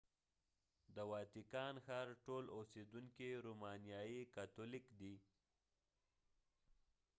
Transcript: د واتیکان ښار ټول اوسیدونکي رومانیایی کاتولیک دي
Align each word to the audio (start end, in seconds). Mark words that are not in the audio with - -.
د 0.95 0.97
واتیکان 1.11 1.75
ښار 1.85 2.07
ټول 2.25 2.45
اوسیدونکي 2.57 3.29
رومانیایی 3.45 4.21
کاتولیک 4.35 4.85
دي 4.99 5.15